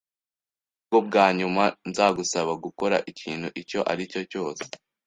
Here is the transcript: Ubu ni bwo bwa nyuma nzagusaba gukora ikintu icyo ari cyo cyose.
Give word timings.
Ubu 0.03 0.07
ni 0.83 0.87
bwo 0.89 0.99
bwa 1.07 1.25
nyuma 1.37 1.63
nzagusaba 1.89 2.53
gukora 2.63 2.97
ikintu 3.11 3.47
icyo 3.61 3.79
ari 3.91 4.03
cyo 4.11 4.21
cyose. 4.31 4.63